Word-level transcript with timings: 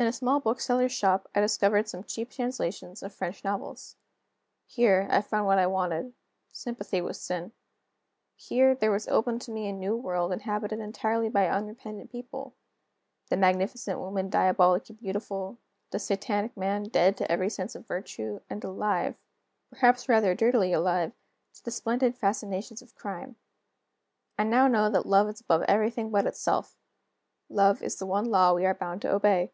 In 0.00 0.06
a 0.06 0.12
small 0.14 0.40
bookseller's 0.40 0.92
shop 0.92 1.28
I 1.34 1.42
discovered 1.42 1.86
some 1.86 2.04
cheap 2.04 2.30
translations 2.30 3.02
of 3.02 3.12
French 3.12 3.44
novels. 3.44 3.96
Here, 4.66 5.06
I 5.10 5.20
found 5.20 5.44
what 5.46 5.58
I 5.58 5.66
wanted 5.66 6.14
sympathy 6.50 7.02
with 7.02 7.18
sin. 7.18 7.52
Here, 8.34 8.74
there 8.74 8.90
was 8.90 9.06
opened 9.08 9.42
to 9.42 9.50
me 9.50 9.68
a 9.68 9.74
new 9.74 9.94
world 9.94 10.32
inhabited 10.32 10.78
entirely 10.80 11.28
by 11.28 11.50
unrepentant 11.50 12.10
people; 12.10 12.54
the 13.28 13.36
magnificent 13.36 14.00
women 14.00 14.30
diabolically 14.30 14.94
beautiful; 14.94 15.58
the 15.90 15.98
satanic 15.98 16.56
men 16.56 16.84
dead 16.84 17.14
to 17.18 17.30
every 17.30 17.50
sense 17.50 17.74
of 17.74 17.86
virtue, 17.86 18.40
and 18.48 18.64
alive 18.64 19.16
perhaps 19.68 20.08
rather 20.08 20.34
dirtily 20.34 20.72
alive 20.72 21.12
to 21.52 21.62
the 21.62 21.70
splendid 21.70 22.16
fascinations 22.16 22.80
of 22.80 22.94
crime. 22.94 23.36
I 24.38 24.44
know 24.44 24.66
now 24.66 24.88
that 24.88 25.04
Love 25.04 25.28
is 25.28 25.42
above 25.42 25.60
everything 25.68 26.08
but 26.10 26.24
itself. 26.24 26.78
Love 27.50 27.82
is 27.82 27.96
the 27.96 28.06
one 28.06 28.24
law 28.24 28.48
that 28.52 28.54
we 28.56 28.64
are 28.64 28.72
bound 28.72 29.02
to 29.02 29.12
obey. 29.12 29.52